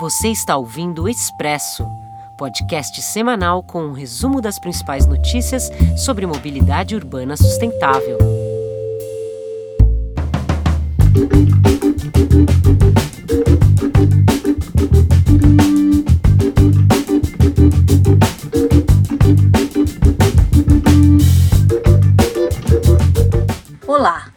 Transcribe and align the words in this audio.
Você 0.00 0.28
está 0.28 0.56
ouvindo 0.56 1.02
o 1.02 1.08
Expresso, 1.08 1.84
podcast 2.36 3.02
semanal 3.02 3.64
com 3.64 3.82
um 3.82 3.92
resumo 3.92 4.40
das 4.40 4.56
principais 4.56 5.06
notícias 5.06 5.72
sobre 5.96 6.24
mobilidade 6.24 6.94
urbana 6.94 7.36
sustentável. 7.36 8.16
Olá, 23.84 24.28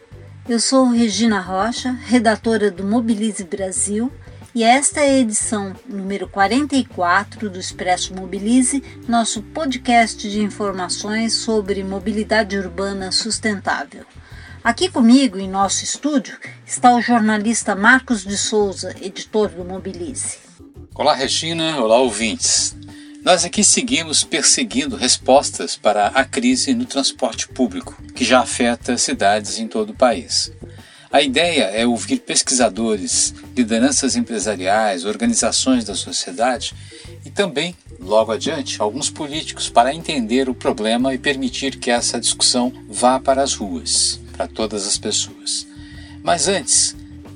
eu 0.49 0.59
sou 0.59 0.89
Regina 0.89 1.39
Rocha, 1.39 1.91
redatora 2.07 2.71
do 2.71 2.83
Mobilize 2.83 3.43
Brasil 3.43 4.11
e 4.53 4.63
esta 4.63 4.99
é 4.99 5.09
a 5.09 5.19
edição 5.19 5.73
número 5.87 6.27
44 6.27 7.49
do 7.49 7.59
Expresso 7.59 8.13
Mobilize, 8.13 8.83
nosso 9.07 9.41
podcast 9.41 10.29
de 10.29 10.41
informações 10.41 11.33
sobre 11.33 11.83
mobilidade 11.83 12.57
urbana 12.57 13.11
sustentável. 13.11 14.05
Aqui 14.61 14.89
comigo, 14.89 15.39
em 15.39 15.49
nosso 15.49 15.83
estúdio, 15.83 16.37
está 16.65 16.93
o 16.93 17.01
jornalista 17.01 17.75
Marcos 17.75 18.23
de 18.23 18.37
Souza, 18.37 18.93
editor 19.01 19.49
do 19.49 19.63
Mobilize. 19.63 20.37
Olá, 20.93 21.15
Regina. 21.15 21.77
Olá, 21.77 21.97
ouvintes. 21.99 22.75
Nós 23.23 23.45
aqui 23.45 23.63
seguimos 23.63 24.23
perseguindo 24.23 24.97
respostas 24.97 25.77
para 25.77 26.07
a 26.07 26.25
crise 26.25 26.73
no 26.73 26.85
transporte 26.85 27.47
público, 27.47 27.95
que 28.13 28.25
já 28.25 28.41
afeta 28.41 28.97
cidades 28.97 29.59
em 29.59 29.67
todo 29.67 29.91
o 29.91 29.95
país. 29.95 30.51
A 31.11 31.21
ideia 31.21 31.63
é 31.65 31.85
ouvir 31.85 32.19
pesquisadores, 32.19 33.33
lideranças 33.55 34.15
empresariais, 34.15 35.03
organizações 35.03 35.83
da 35.83 35.93
sociedade 35.93 36.73
e 37.25 37.29
também, 37.29 37.75
logo 37.99 38.31
adiante, 38.31 38.81
alguns 38.81 39.09
políticos 39.09 39.67
para 39.67 39.93
entender 39.93 40.47
o 40.47 40.55
problema 40.55 41.13
e 41.13 41.17
permitir 41.17 41.77
que 41.77 41.91
essa 41.91 42.17
discussão 42.17 42.71
vá 42.87 43.19
para 43.19 43.43
as 43.43 43.53
ruas, 43.53 44.21
para 44.37 44.47
todas 44.47 44.87
as 44.87 44.97
pessoas. 44.97 45.67
Mas 46.23 46.47
antes, 46.47 46.95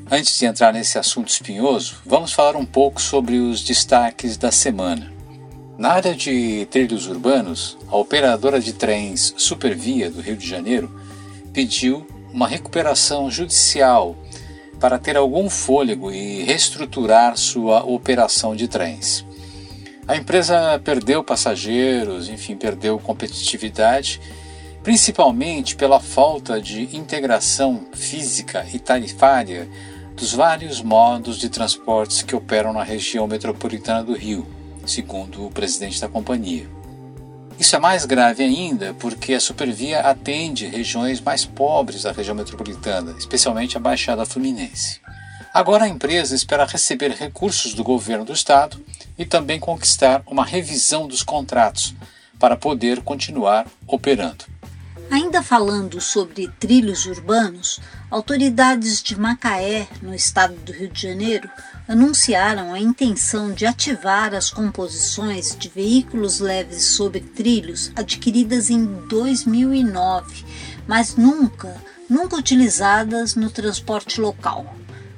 antes 0.09 0.39
de 0.39 0.45
entrar 0.45 0.71
nesse 0.71 0.97
assunto 0.97 1.27
espinhoso, 1.27 1.97
vamos 2.05 2.31
falar 2.31 2.55
um 2.55 2.65
pouco 2.65 3.01
sobre 3.01 3.39
os 3.39 3.61
destaques 3.61 4.37
da 4.37 4.53
semana. 4.53 5.11
Na 5.77 5.89
área 5.89 6.15
de 6.15 6.65
trilhos 6.71 7.07
urbanos, 7.07 7.77
a 7.89 7.97
operadora 7.97 8.61
de 8.61 8.71
trens 8.71 9.33
Supervia 9.35 10.09
do 10.09 10.21
Rio 10.21 10.37
de 10.37 10.47
Janeiro 10.47 10.89
pediu 11.51 12.07
uma 12.35 12.49
recuperação 12.49 13.31
judicial 13.31 14.13
para 14.77 14.99
ter 14.99 15.15
algum 15.15 15.49
fôlego 15.49 16.11
e 16.11 16.43
reestruturar 16.43 17.37
sua 17.37 17.85
operação 17.85 18.53
de 18.53 18.67
trens. 18.67 19.25
A 20.05 20.17
empresa 20.17 20.77
perdeu 20.83 21.23
passageiros, 21.23 22.27
enfim, 22.27 22.57
perdeu 22.57 22.99
competitividade, 22.99 24.19
principalmente 24.83 25.77
pela 25.77 26.01
falta 26.01 26.61
de 26.61 26.95
integração 26.95 27.85
física 27.93 28.67
e 28.71 28.79
tarifária 28.79 29.69
dos 30.13 30.33
vários 30.33 30.81
modos 30.81 31.37
de 31.37 31.47
transportes 31.47 32.21
que 32.21 32.35
operam 32.35 32.73
na 32.73 32.83
região 32.83 33.25
metropolitana 33.27 34.03
do 34.03 34.13
Rio, 34.13 34.45
segundo 34.85 35.45
o 35.45 35.51
presidente 35.51 36.01
da 36.01 36.09
companhia. 36.09 36.67
Isso 37.57 37.75
é 37.75 37.79
mais 37.79 38.05
grave 38.05 38.43
ainda 38.43 38.93
porque 38.95 39.33
a 39.33 39.39
Supervia 39.39 40.01
atende 40.01 40.67
regiões 40.67 41.21
mais 41.21 41.45
pobres 41.45 42.03
da 42.03 42.11
região 42.11 42.35
metropolitana, 42.35 43.15
especialmente 43.17 43.77
a 43.77 43.79
Baixada 43.79 44.25
Fluminense. 44.25 44.99
Agora 45.53 45.85
a 45.85 45.87
empresa 45.87 46.35
espera 46.35 46.65
receber 46.65 47.11
recursos 47.11 47.73
do 47.73 47.83
governo 47.83 48.25
do 48.25 48.33
estado 48.33 48.83
e 49.17 49.25
também 49.25 49.57
conquistar 49.57 50.21
uma 50.27 50.45
revisão 50.45 51.07
dos 51.07 51.23
contratos 51.23 51.95
para 52.37 52.57
poder 52.57 53.01
continuar 53.01 53.65
operando. 53.87 54.43
Ainda 55.09 55.43
falando 55.43 56.01
sobre 56.01 56.47
trilhos 56.59 57.05
urbanos, 57.05 57.79
autoridades 58.09 59.03
de 59.03 59.19
Macaé, 59.19 59.87
no 60.01 60.13
estado 60.13 60.55
do 60.55 60.71
Rio 60.71 60.89
de 60.89 61.01
Janeiro, 61.01 61.49
anunciaram 61.87 62.73
a 62.73 62.79
intenção 62.79 63.53
de 63.53 63.65
ativar 63.65 64.33
as 64.33 64.49
composições 64.49 65.55
de 65.57 65.69
veículos 65.69 66.39
leves 66.39 66.83
sobre 66.83 67.19
trilhos 67.19 67.91
adquiridas 67.95 68.69
em 68.69 68.83
2009, 69.07 70.43
mas 70.87 71.15
nunca, 71.15 71.75
nunca 72.09 72.35
utilizadas 72.35 73.35
no 73.35 73.49
transporte 73.49 74.19
local. 74.19 74.75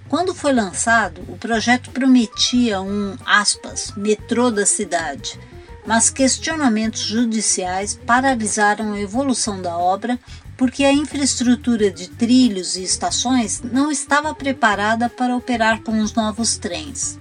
Quando 0.10 0.36
foi 0.36 0.54
lançado, 0.54 1.22
o 1.28 1.38
projeto 1.38 1.92
prometia 1.92 2.82
um, 2.82 3.18
aspas, 3.26 3.94
metrô 3.96 4.50
da 4.52 4.66
cidade, 4.66 5.40
mas 5.88 6.10
questionamentos 6.10 7.00
judiciais 7.00 7.98
paralisaram 8.06 8.92
a 8.92 9.00
evolução 9.00 9.62
da 9.62 9.78
obra 9.78 10.20
porque 10.58 10.84
a 10.84 10.92
infraestrutura 10.92 11.90
de 11.90 12.10
trilhos 12.10 12.76
e 12.76 12.84
estações 12.84 13.62
não 13.62 13.90
estava 13.90 14.36
preparada 14.36 15.08
para 15.08 15.36
operar 15.36 15.82
com 15.82 16.00
os 16.02 16.14
novos 16.14 16.58
trens. 16.58 17.18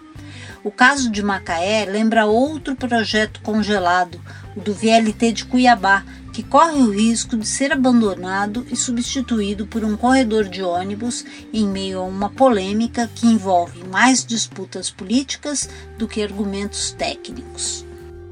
O 0.65 0.71
caso 0.71 1.09
de 1.11 1.23
Macaé 1.23 1.85
lembra 1.85 2.27
outro 2.27 2.75
projeto 2.75 3.41
congelado, 3.41 4.21
o 4.57 4.61
do 4.61 4.75
VLT 4.75 5.31
de 5.31 5.45
Cuiabá, 5.45 6.03
que 6.33 6.43
corre 6.43 6.81
o 6.81 6.91
risco 6.91 7.37
de 7.37 7.47
ser 7.47 7.73
abandonado 7.73 8.67
e 8.69 8.75
substituído 8.75 9.67
por 9.67 9.85
um 9.85 9.97
corredor 9.97 10.49
de 10.49 10.63
ônibus 10.63 11.25
em 11.53 11.69
meio 11.69 12.01
a 12.01 12.03
uma 12.05 12.29
polêmica 12.29 13.09
que 13.15 13.29
envolve 13.29 13.85
mais 13.85 14.25
disputas 14.25 14.91
políticas 14.91 15.69
do 15.97 16.09
que 16.09 16.21
argumentos 16.21 16.91
técnicos. 16.91 17.86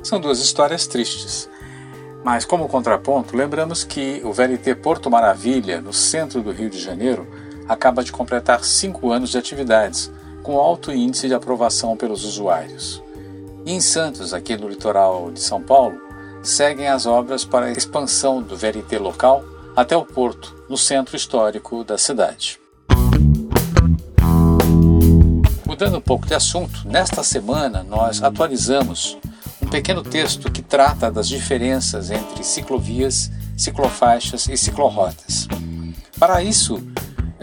São 0.04 0.20
duas 0.20 0.38
histórias 0.38 0.86
tristes. 0.86 1.48
Mas, 2.22 2.44
como 2.44 2.68
contraponto, 2.68 3.34
lembramos 3.34 3.84
que 3.84 4.20
o 4.22 4.34
VLT 4.34 4.74
Porto 4.74 5.10
Maravilha, 5.10 5.80
no 5.80 5.94
centro 5.94 6.42
do 6.42 6.52
Rio 6.52 6.68
de 6.68 6.78
Janeiro, 6.78 7.26
acaba 7.66 8.04
de 8.04 8.12
completar 8.12 8.62
cinco 8.64 9.10
anos 9.10 9.30
de 9.30 9.38
atividades, 9.38 10.12
com 10.42 10.58
alto 10.58 10.92
índice 10.92 11.26
de 11.26 11.32
aprovação 11.32 11.96
pelos 11.96 12.22
usuários. 12.22 13.02
E 13.64 13.72
em 13.72 13.80
Santos, 13.80 14.34
aqui 14.34 14.54
no 14.58 14.68
litoral 14.68 15.30
de 15.30 15.40
São 15.40 15.62
Paulo, 15.62 15.98
seguem 16.42 16.86
as 16.86 17.06
obras 17.06 17.42
para 17.42 17.66
a 17.66 17.72
expansão 17.72 18.42
do 18.42 18.58
VLT 18.58 18.98
local 18.98 19.42
até 19.74 19.96
o 19.96 20.04
porto, 20.04 20.54
no 20.68 20.76
centro 20.76 21.16
histórico 21.16 21.82
da 21.82 21.96
cidade. 21.96 22.60
Mudando 25.66 25.96
um 25.96 26.02
pouco 26.02 26.26
de 26.26 26.34
assunto, 26.34 26.86
nesta 26.86 27.24
semana 27.24 27.82
nós 27.82 28.22
atualizamos 28.22 29.16
pequeno 29.74 30.04
texto 30.04 30.52
que 30.52 30.62
trata 30.62 31.10
das 31.10 31.26
diferenças 31.26 32.08
entre 32.08 32.44
ciclovias, 32.44 33.28
ciclofaixas 33.56 34.48
e 34.48 34.56
ciclorotas. 34.56 35.48
Para 36.16 36.44
isso, 36.44 36.80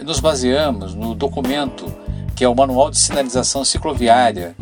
nos 0.02 0.18
baseamos 0.18 0.94
no 0.94 1.14
documento 1.14 1.94
que 2.34 2.42
é 2.42 2.48
o 2.48 2.54
Manual 2.54 2.90
de 2.90 2.98
Sinalização 2.98 3.66
Cicloviária, 3.66 4.56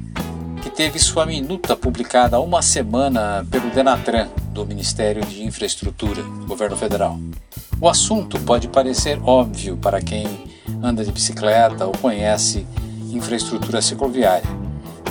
que 0.61 0.69
teve 0.69 0.99
sua 0.99 1.25
minuta 1.25 1.77
publicada 1.77 2.39
há 2.39 2.41
uma 2.41 2.61
semana 2.61 3.47
pelo 3.49 3.71
Denatran, 3.71 4.27
do 4.53 4.67
Ministério 4.67 5.25
de 5.25 5.45
Infraestrutura, 5.45 6.25
Governo 6.49 6.77
Federal. 6.77 7.21
O 7.81 7.89
assunto 7.89 8.37
pode 8.41 8.67
parecer 8.67 9.21
óbvio 9.23 9.77
para 9.77 10.03
quem 10.03 10.27
anda 10.83 11.05
de 11.05 11.13
bicicleta 11.13 11.87
ou 11.87 11.93
conhece 11.93 12.67
infraestrutura 13.13 13.81
cicloviária, 13.81 14.43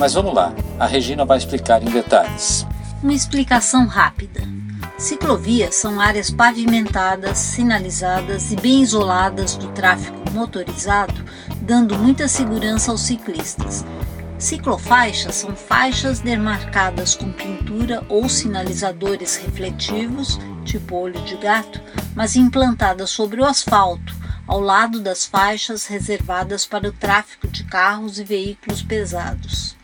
mas 0.00 0.14
vamos 0.14 0.32
lá, 0.32 0.54
a 0.78 0.86
Regina 0.86 1.26
vai 1.26 1.36
explicar 1.36 1.82
em 1.82 1.90
detalhes. 1.90 2.66
Uma 3.02 3.12
explicação 3.12 3.86
rápida. 3.86 4.40
Ciclovias 4.96 5.74
são 5.74 6.00
áreas 6.00 6.30
pavimentadas, 6.30 7.36
sinalizadas 7.36 8.50
e 8.50 8.56
bem 8.56 8.80
isoladas 8.80 9.56
do 9.56 9.68
tráfego 9.72 10.18
motorizado, 10.32 11.22
dando 11.60 11.98
muita 11.98 12.28
segurança 12.28 12.90
aos 12.90 13.02
ciclistas. 13.02 13.84
Ciclofaixas 14.38 15.34
são 15.34 15.54
faixas 15.54 16.20
demarcadas 16.20 17.14
com 17.14 17.30
pintura 17.30 18.02
ou 18.08 18.26
sinalizadores 18.26 19.36
refletivos, 19.36 20.40
tipo 20.64 20.96
olho 20.96 21.20
de 21.24 21.36
gato, 21.36 21.78
mas 22.14 22.36
implantadas 22.36 23.10
sobre 23.10 23.38
o 23.38 23.44
asfalto, 23.44 24.16
ao 24.46 24.60
lado 24.60 24.98
das 24.98 25.26
faixas 25.26 25.84
reservadas 25.84 26.64
para 26.64 26.88
o 26.88 26.92
tráfego 26.92 27.48
de 27.48 27.64
carros 27.64 28.18
e 28.18 28.24
veículos 28.24 28.80
pesados. 28.82 29.78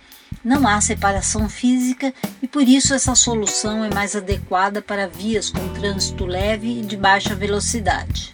Não 0.47 0.65
há 0.65 0.81
separação 0.81 1.49
física 1.49 2.15
e 2.41 2.47
por 2.47 2.63
isso 2.63 2.95
essa 2.95 3.17
solução 3.17 3.85
é 3.85 3.93
mais 3.93 4.15
adequada 4.15 4.81
para 4.81 5.09
vias 5.09 5.51
com 5.51 5.67
trânsito 5.71 6.25
leve 6.25 6.79
e 6.79 6.83
de 6.83 6.97
baixa 6.97 7.35
velocidade. 7.35 8.33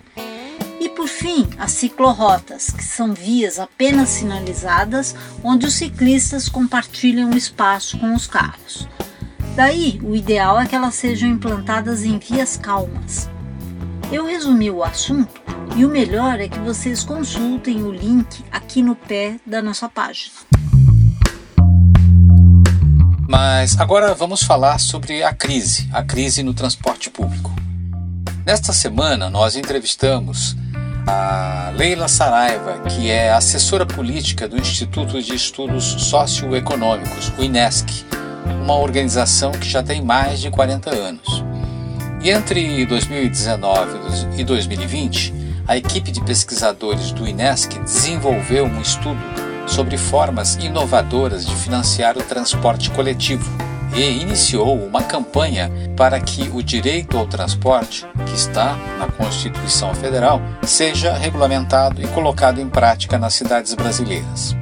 E 0.79 0.91
por 0.91 1.09
fim, 1.09 1.49
as 1.59 1.73
ciclorotas, 1.73 2.69
que 2.69 2.85
são 2.85 3.15
vias 3.15 3.59
apenas 3.59 4.11
sinalizadas 4.11 5.17
onde 5.43 5.65
os 5.65 5.73
ciclistas 5.73 6.51
compartilham 6.51 7.31
o 7.31 7.37
espaço 7.37 7.99
com 7.99 8.15
os 8.15 8.27
carros. 8.27 8.87
Daí, 9.57 9.99
o 10.05 10.15
ideal 10.15 10.61
é 10.61 10.67
que 10.67 10.77
elas 10.77 10.97
sejam 10.97 11.31
implantadas 11.31 12.05
em 12.05 12.19
vias 12.19 12.59
calmas. 12.59 13.27
Eu 14.13 14.27
resumi 14.27 14.71
o 14.71 14.85
assunto 14.85 15.41
e 15.75 15.83
o 15.83 15.89
melhor 15.89 16.39
é 16.41 16.47
que 16.47 16.59
vocês 16.59 17.03
consultem 17.03 17.83
o 17.83 17.91
link 17.91 18.45
aqui 18.53 18.83
no 18.83 18.95
pé 18.95 19.41
da 19.47 19.63
nossa 19.63 19.89
página. 19.89 20.62
Mas 23.33 23.81
agora 23.81 24.13
vamos 24.13 24.43
falar 24.43 24.79
sobre 24.79 25.23
a 25.23 25.33
crise, 25.33 25.89
a 25.91 26.03
crise 26.03 26.43
no 26.43 26.53
transporte 26.53 27.09
público. 27.09 27.51
Nesta 28.45 28.75
semana 28.75 29.31
nós 29.31 29.57
entrevistamos 29.57 30.55
a 31.07 31.73
Leila 31.75 32.09
Saraiva, 32.09 32.81
que 32.81 33.11
é 33.11 33.33
assessora 33.33 33.87
política 33.87 34.47
do 34.47 34.59
Instituto 34.59 35.23
de 35.23 35.35
Estudos 35.35 35.83
Socioeconômicos, 35.83 37.33
o 37.39 37.43
INESC, 37.43 38.05
uma 38.63 38.77
organização 38.77 39.51
que 39.53 39.67
já 39.67 39.83
tem 39.83 40.03
mais 40.03 40.39
de 40.39 40.51
40 40.51 40.91
anos. 40.91 41.43
E 42.23 42.29
entre 42.29 42.85
2019 42.85 43.99
e 44.37 44.45
2020, 44.45 45.33
a 45.67 45.75
equipe 45.75 46.13
de 46.13 46.21
pesquisadores 46.21 47.13
do 47.13 47.27
INESC 47.27 47.79
desenvolveu 47.79 48.67
um 48.67 48.83
estudo 48.83 49.42
sobre 49.67 49.97
formas 49.97 50.57
inovadoras 50.57 51.47
de 51.47 51.55
financiar 51.55 52.17
o 52.17 52.23
transporte 52.23 52.91
coletivo 52.91 53.51
e 53.95 54.23
iniciou 54.23 54.77
uma 54.85 55.03
campanha 55.03 55.71
para 55.97 56.19
que 56.19 56.51
o 56.53 56.63
direito 56.63 57.17
ao 57.19 57.27
transporte, 57.27 58.07
que 58.27 58.35
está 58.35 58.77
na 58.99 59.07
Constituição 59.07 59.95
Federal, 59.95 60.41
seja 60.63 61.13
regulamentado 61.13 62.03
e 62.03 62.07
colocado 62.09 62.61
em 62.61 62.69
prática 62.69 63.19
nas 63.19 63.35
cidades 63.35 63.75
brasileiras. 63.75 64.57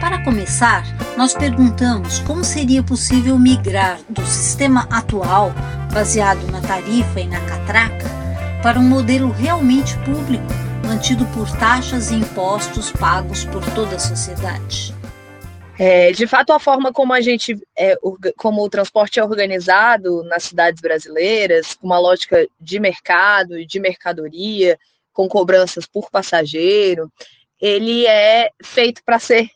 Para 0.00 0.22
começar, 0.22 0.84
nós 1.16 1.34
perguntamos 1.34 2.20
como 2.20 2.44
seria 2.44 2.82
possível 2.82 3.38
migrar 3.38 3.98
do 4.08 4.24
sistema 4.24 4.86
atual, 4.90 5.52
baseado 5.92 6.46
na 6.52 6.60
tarifa 6.60 7.20
e 7.20 7.26
na 7.26 7.40
catraca, 7.40 8.06
para 8.62 8.78
um 8.78 8.82
modelo 8.82 9.30
realmente 9.30 9.96
público, 9.98 10.46
mantido 10.88 11.26
por 11.34 11.46
taxas 11.58 12.10
e 12.10 12.14
impostos 12.14 12.90
pagos 12.90 13.44
por 13.44 13.62
toda 13.74 13.96
a 13.96 13.98
sociedade. 13.98 14.94
É, 15.78 16.12
de 16.12 16.26
fato, 16.26 16.50
a 16.50 16.58
forma 16.58 16.94
como 16.94 17.12
a 17.12 17.20
gente, 17.20 17.60
é, 17.76 17.94
como 18.38 18.64
o 18.64 18.70
transporte 18.70 19.20
é 19.20 19.22
organizado 19.22 20.24
nas 20.24 20.44
cidades 20.44 20.80
brasileiras, 20.80 21.74
com 21.74 21.86
uma 21.86 21.98
lógica 21.98 22.48
de 22.58 22.80
mercado 22.80 23.58
e 23.58 23.66
de 23.66 23.78
mercadoria, 23.78 24.78
com 25.12 25.28
cobranças 25.28 25.84
por 25.84 26.10
passageiro, 26.10 27.12
ele 27.60 28.06
é 28.06 28.48
feito 28.64 29.02
para 29.04 29.18
ser 29.18 29.50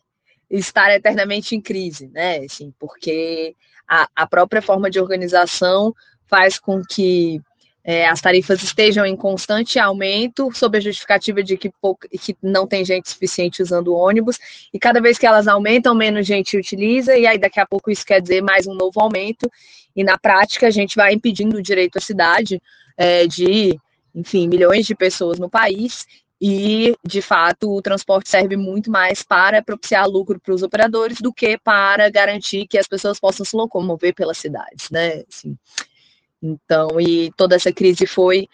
estar 0.50 0.94
eternamente 0.94 1.56
em 1.56 1.62
crise, 1.62 2.08
né? 2.08 2.40
Assim, 2.40 2.74
porque 2.78 3.56
a, 3.88 4.06
a 4.14 4.26
própria 4.26 4.60
forma 4.60 4.90
de 4.90 5.00
organização 5.00 5.94
faz 6.26 6.58
com 6.58 6.82
que 6.82 7.40
é, 7.84 8.06
as 8.06 8.20
tarifas 8.20 8.62
estejam 8.62 9.04
em 9.04 9.16
constante 9.16 9.78
aumento, 9.78 10.50
sob 10.54 10.78
a 10.78 10.80
justificativa 10.80 11.42
de 11.42 11.56
que, 11.56 11.70
pouco, 11.80 12.08
que 12.08 12.36
não 12.42 12.66
tem 12.66 12.84
gente 12.84 13.10
suficiente 13.10 13.62
usando 13.62 13.94
ônibus, 13.94 14.38
e 14.72 14.78
cada 14.78 15.00
vez 15.00 15.18
que 15.18 15.26
elas 15.26 15.48
aumentam, 15.48 15.94
menos 15.94 16.26
gente 16.26 16.56
utiliza, 16.56 17.16
e 17.16 17.26
aí 17.26 17.38
daqui 17.38 17.58
a 17.58 17.66
pouco 17.66 17.90
isso 17.90 18.06
quer 18.06 18.20
dizer 18.20 18.42
mais 18.42 18.66
um 18.66 18.74
novo 18.74 19.00
aumento, 19.00 19.50
e 19.96 20.04
na 20.04 20.16
prática 20.16 20.68
a 20.68 20.70
gente 20.70 20.94
vai 20.94 21.12
impedindo 21.12 21.56
o 21.56 21.62
direito 21.62 21.98
à 21.98 22.00
cidade 22.00 22.62
é, 22.96 23.26
de, 23.26 23.78
enfim, 24.14 24.46
milhões 24.46 24.86
de 24.86 24.94
pessoas 24.94 25.38
no 25.38 25.50
país, 25.50 26.06
e, 26.44 26.96
de 27.06 27.22
fato, 27.22 27.70
o 27.70 27.80
transporte 27.80 28.28
serve 28.28 28.56
muito 28.56 28.90
mais 28.90 29.22
para 29.22 29.62
propiciar 29.62 30.08
lucro 30.08 30.40
para 30.40 30.52
os 30.52 30.64
operadores 30.64 31.18
do 31.20 31.32
que 31.32 31.56
para 31.56 32.10
garantir 32.10 32.66
que 32.66 32.76
as 32.76 32.88
pessoas 32.88 33.20
possam 33.20 33.46
se 33.46 33.56
locomover 33.56 34.12
pelas 34.12 34.38
cidades, 34.38 34.90
né? 34.90 35.22
Assim, 35.32 35.56
então, 36.42 37.00
e 37.00 37.30
toda 37.36 37.54
essa 37.54 37.72
crise 37.72 38.06
foi 38.06 38.48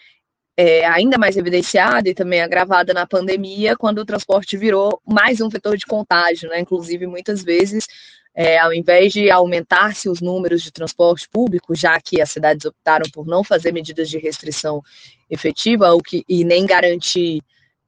é, 0.55 0.85
ainda 0.85 1.17
mais 1.17 1.37
evidenciada 1.37 2.09
e 2.09 2.13
também 2.13 2.41
agravada 2.41 2.93
na 2.93 3.07
pandemia, 3.07 3.77
quando 3.77 3.99
o 3.99 4.05
transporte 4.05 4.57
virou 4.57 5.01
mais 5.07 5.39
um 5.41 5.49
vetor 5.49 5.77
de 5.77 5.85
contágio, 5.85 6.49
né? 6.49 6.59
Inclusive, 6.59 7.07
muitas 7.07 7.43
vezes, 7.43 7.87
é, 8.35 8.59
ao 8.59 8.73
invés 8.73 9.13
de 9.13 9.31
aumentar-se 9.31 10.09
os 10.09 10.21
números 10.21 10.61
de 10.61 10.71
transporte 10.71 11.27
público, 11.29 11.73
já 11.73 11.99
que 11.99 12.21
as 12.21 12.29
cidades 12.29 12.65
optaram 12.65 13.05
por 13.11 13.25
não 13.25 13.43
fazer 13.43 13.71
medidas 13.71 14.09
de 14.09 14.17
restrição 14.17 14.83
efetiva 15.29 15.91
ou 15.91 16.01
que, 16.01 16.23
e 16.27 16.43
nem 16.43 16.65
garantir 16.65 17.41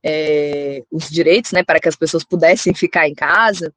é, 0.03 0.81
os 0.89 1.09
direitos, 1.09 1.51
né, 1.51 1.63
para 1.63 1.79
que 1.79 1.89
as 1.89 1.95
pessoas 1.95 2.23
pudessem 2.23 2.73
ficar 2.73 3.07
em 3.07 3.13
casa, 3.13 3.73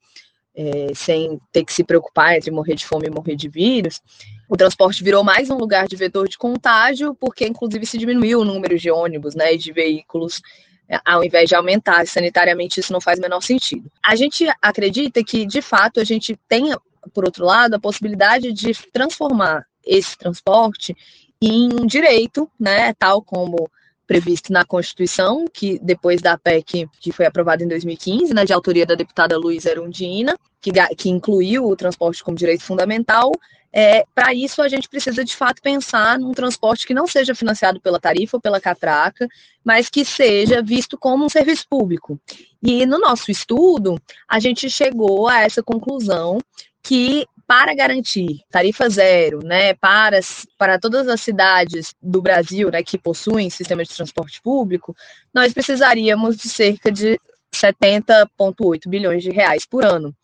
é, 0.56 0.94
sem 0.94 1.40
ter 1.52 1.64
que 1.64 1.72
se 1.72 1.82
preocupar 1.82 2.36
entre 2.36 2.50
morrer 2.50 2.74
de 2.74 2.86
fome 2.86 3.06
e 3.06 3.10
morrer 3.10 3.36
de 3.36 3.48
vírus, 3.48 4.00
o 4.48 4.56
transporte 4.56 5.02
virou 5.02 5.24
mais 5.24 5.50
um 5.50 5.56
lugar 5.56 5.88
de 5.88 5.96
vetor 5.96 6.28
de 6.28 6.38
contágio, 6.38 7.14
porque 7.14 7.46
inclusive 7.46 7.86
se 7.86 7.98
diminuiu 7.98 8.40
o 8.40 8.44
número 8.44 8.78
de 8.78 8.90
ônibus, 8.90 9.34
né, 9.34 9.56
de 9.56 9.72
veículos, 9.72 10.40
é, 10.88 10.98
ao 11.04 11.24
invés 11.24 11.48
de 11.48 11.54
aumentar. 11.54 12.06
Sanitariamente 12.06 12.78
isso 12.78 12.92
não 12.92 13.00
faz 13.00 13.18
o 13.18 13.22
menor 13.22 13.40
sentido. 13.40 13.90
A 14.04 14.14
gente 14.14 14.46
acredita 14.60 15.24
que, 15.24 15.46
de 15.46 15.62
fato, 15.62 15.98
a 15.98 16.04
gente 16.04 16.38
tenha, 16.48 16.78
por 17.12 17.24
outro 17.24 17.44
lado, 17.44 17.74
a 17.74 17.80
possibilidade 17.80 18.52
de 18.52 18.72
transformar 18.92 19.64
esse 19.84 20.16
transporte 20.16 20.94
em 21.40 21.68
um 21.72 21.86
direito, 21.86 22.50
né, 22.58 22.92
tal 22.94 23.22
como 23.22 23.68
previsto 24.06 24.52
na 24.52 24.64
Constituição, 24.64 25.46
que 25.52 25.78
depois 25.82 26.20
da 26.20 26.36
PEC 26.36 26.88
que 27.00 27.12
foi 27.12 27.26
aprovada 27.26 27.62
em 27.62 27.68
2015, 27.68 28.34
né, 28.34 28.44
de 28.44 28.52
autoria 28.52 28.86
da 28.86 28.94
deputada 28.94 29.36
Luísa 29.38 29.70
Erundina, 29.70 30.36
que, 30.60 30.70
que 30.96 31.08
incluiu 31.10 31.66
o 31.66 31.76
transporte 31.76 32.22
como 32.22 32.36
direito 32.36 32.64
fundamental, 32.64 33.32
é, 33.76 34.06
Para 34.14 34.32
isso, 34.32 34.62
a 34.62 34.68
gente 34.68 34.88
precisa, 34.88 35.24
de 35.24 35.34
fato, 35.34 35.60
pensar 35.60 36.16
num 36.16 36.30
transporte 36.30 36.86
que 36.86 36.94
não 36.94 37.08
seja 37.08 37.34
financiado 37.34 37.80
pela 37.80 37.98
tarifa 37.98 38.36
ou 38.36 38.40
pela 38.40 38.60
catraca, 38.60 39.26
mas 39.64 39.90
que 39.90 40.04
seja 40.04 40.62
visto 40.62 40.96
como 40.96 41.24
um 41.24 41.28
serviço 41.28 41.66
público. 41.68 42.16
E 42.62 42.86
no 42.86 43.00
nosso 43.00 43.32
estudo, 43.32 44.00
a 44.28 44.38
gente 44.38 44.70
chegou 44.70 45.26
a 45.26 45.40
essa 45.40 45.60
conclusão 45.60 46.38
que 46.84 47.26
para 47.46 47.74
garantir 47.74 48.40
tarifa 48.50 48.88
zero, 48.88 49.40
né, 49.44 49.74
para, 49.74 50.18
para 50.58 50.78
todas 50.78 51.06
as 51.08 51.20
cidades 51.20 51.94
do 52.02 52.22
Brasil, 52.22 52.70
né, 52.70 52.82
que 52.82 52.98
possuem 52.98 53.50
sistema 53.50 53.84
de 53.84 53.90
transporte 53.90 54.40
público, 54.40 54.96
nós 55.32 55.52
precisaríamos 55.52 56.36
de 56.36 56.48
cerca 56.48 56.90
de 56.90 57.18
70,8 57.54 58.88
bilhões 58.88 59.22
de 59.22 59.30
reais 59.30 59.64
por 59.64 59.84
ano, 59.84 60.14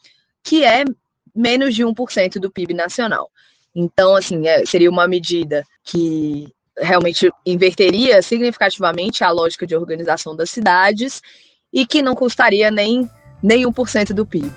que 0.42 0.64
é 0.64 0.84
menos 1.34 1.74
de 1.74 1.84
1% 1.84 2.38
do 2.38 2.50
PIB 2.50 2.74
nacional. 2.74 3.30
Então, 3.74 4.16
assim, 4.16 4.48
é, 4.48 4.66
seria 4.66 4.90
uma 4.90 5.06
medida 5.06 5.64
que 5.84 6.48
realmente 6.76 7.30
inverteria 7.46 8.20
significativamente 8.22 9.22
a 9.22 9.30
lógica 9.30 9.66
de 9.66 9.76
organização 9.76 10.34
das 10.34 10.50
cidades 10.50 11.22
e 11.72 11.86
que 11.86 12.02
não 12.02 12.14
custaria 12.14 12.70
nem, 12.70 13.08
nem 13.42 13.64
1% 13.64 14.12
do 14.12 14.26
PIB. 14.26 14.50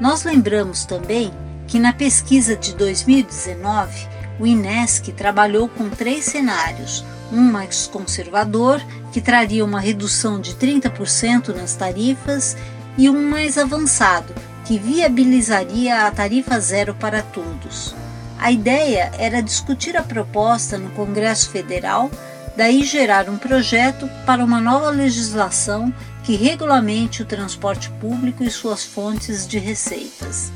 Nós 0.00 0.24
lembramos 0.24 0.84
também 0.84 1.30
que 1.68 1.78
na 1.78 1.92
pesquisa 1.92 2.56
de 2.56 2.74
2019 2.74 4.08
o 4.40 4.46
INESC 4.46 5.12
trabalhou 5.12 5.68
com 5.68 5.88
três 5.90 6.24
cenários: 6.24 7.04
um 7.30 7.40
mais 7.40 7.86
conservador, 7.86 8.80
que 9.12 9.20
traria 9.20 9.64
uma 9.64 9.78
redução 9.78 10.40
de 10.40 10.54
30% 10.54 11.54
nas 11.54 11.76
tarifas, 11.76 12.56
e 12.96 13.08
um 13.08 13.30
mais 13.30 13.56
avançado, 13.58 14.34
que 14.64 14.78
viabilizaria 14.78 16.06
a 16.06 16.10
tarifa 16.10 16.58
zero 16.58 16.94
para 16.94 17.22
todos. 17.22 17.94
A 18.38 18.50
ideia 18.50 19.12
era 19.18 19.42
discutir 19.42 19.96
a 19.96 20.02
proposta 20.02 20.78
no 20.78 20.90
Congresso 20.90 21.50
Federal, 21.50 22.10
daí 22.56 22.82
gerar 22.82 23.28
um 23.28 23.36
projeto 23.36 24.08
para 24.24 24.44
uma 24.44 24.60
nova 24.60 24.90
legislação 24.90 25.92
que 26.24 26.34
regulamente 26.34 27.22
o 27.22 27.26
transporte 27.26 27.90
público 28.00 28.42
e 28.42 28.50
suas 28.50 28.84
fontes 28.84 29.46
de 29.46 29.58
receitas. 29.58 30.50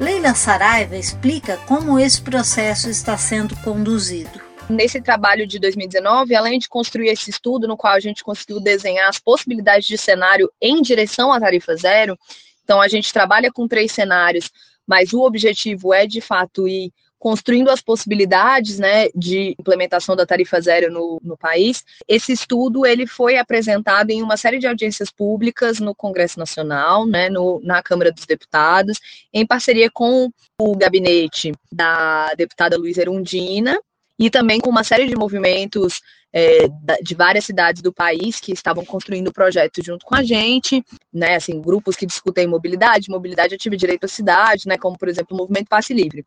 Leila 0.00 0.34
Saraiva 0.34 0.96
explica 0.96 1.56
como 1.68 2.00
esse 2.00 2.20
processo 2.20 2.90
está 2.90 3.16
sendo 3.16 3.54
conduzido. 3.62 4.40
Nesse 4.68 5.00
trabalho 5.00 5.46
de 5.46 5.58
2019, 5.60 6.34
além 6.34 6.58
de 6.58 6.68
construir 6.68 7.10
esse 7.10 7.30
estudo 7.30 7.68
no 7.68 7.76
qual 7.76 7.92
a 7.92 8.00
gente 8.00 8.24
conseguiu 8.24 8.58
desenhar 8.58 9.08
as 9.08 9.20
possibilidades 9.20 9.86
de 9.86 9.96
cenário 9.96 10.50
em 10.60 10.82
direção 10.82 11.32
à 11.32 11.38
tarifa 11.38 11.76
zero, 11.76 12.18
então 12.64 12.80
a 12.80 12.88
gente 12.88 13.12
trabalha 13.12 13.52
com 13.52 13.68
três 13.68 13.92
cenários, 13.92 14.50
mas 14.84 15.12
o 15.12 15.20
objetivo 15.20 15.94
é 15.94 16.06
de 16.06 16.20
fato 16.20 16.66
ir 16.66 16.92
construindo 17.24 17.70
as 17.70 17.80
possibilidades 17.80 18.78
né, 18.78 19.08
de 19.14 19.56
implementação 19.58 20.14
da 20.14 20.26
tarifa 20.26 20.60
zero 20.60 20.92
no, 20.92 21.18
no 21.24 21.38
país. 21.38 21.82
Esse 22.06 22.32
estudo 22.32 22.84
ele 22.84 23.06
foi 23.06 23.38
apresentado 23.38 24.10
em 24.10 24.22
uma 24.22 24.36
série 24.36 24.58
de 24.58 24.66
audiências 24.66 25.10
públicas 25.10 25.80
no 25.80 25.94
Congresso 25.94 26.38
Nacional, 26.38 27.06
né, 27.06 27.30
no, 27.30 27.62
na 27.64 27.82
Câmara 27.82 28.12
dos 28.12 28.26
Deputados, 28.26 29.00
em 29.32 29.46
parceria 29.46 29.90
com 29.90 30.30
o 30.60 30.76
gabinete 30.76 31.54
da 31.72 32.34
deputada 32.34 32.76
Luísa 32.76 33.00
Erundina, 33.00 33.80
e 34.18 34.28
também 34.28 34.60
com 34.60 34.68
uma 34.68 34.84
série 34.84 35.06
de 35.06 35.16
movimentos 35.16 36.02
é, 36.30 36.68
de 37.02 37.14
várias 37.14 37.46
cidades 37.46 37.80
do 37.80 37.90
país 37.90 38.38
que 38.38 38.52
estavam 38.52 38.84
construindo 38.84 39.28
o 39.28 39.32
projeto 39.32 39.82
junto 39.82 40.04
com 40.04 40.14
a 40.14 40.22
gente, 40.22 40.84
né, 41.10 41.36
assim, 41.36 41.58
grupos 41.58 41.96
que 41.96 42.04
discutem 42.04 42.46
mobilidade, 42.46 43.08
mobilidade 43.08 43.54
ativa 43.54 43.74
e 43.74 43.78
direito 43.78 44.04
à 44.04 44.08
cidade, 44.08 44.68
né, 44.68 44.76
como, 44.76 44.98
por 44.98 45.08
exemplo, 45.08 45.34
o 45.34 45.38
Movimento 45.38 45.68
Passe 45.68 45.94
Livre. 45.94 46.22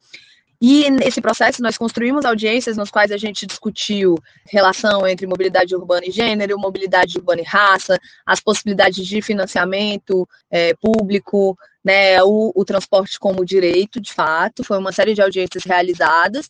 E 0.60 0.90
nesse 0.90 1.22
processo 1.22 1.62
nós 1.62 1.78
construímos 1.78 2.26
audiências 2.26 2.76
nas 2.76 2.90
quais 2.90 3.12
a 3.12 3.18
gente 3.18 3.46
discutiu 3.46 4.16
relação 4.48 5.08
entre 5.08 5.28
mobilidade 5.28 5.76
urbana 5.76 6.08
e 6.08 6.12
gênero, 6.12 6.58
mobilidade 6.58 7.18
urbana 7.18 7.42
e 7.42 7.46
raça, 7.46 8.00
as 8.26 8.40
possibilidades 8.40 9.06
de 9.06 9.22
financiamento 9.22 10.28
é, 10.50 10.74
público 10.76 11.56
né, 11.88 12.22
o, 12.22 12.52
o 12.54 12.66
transporte 12.66 13.18
como 13.18 13.46
direito, 13.46 14.02
de 14.02 14.12
fato, 14.12 14.62
foi 14.62 14.78
uma 14.78 14.92
série 14.92 15.14
de 15.14 15.22
audiências 15.22 15.64
realizadas, 15.64 16.50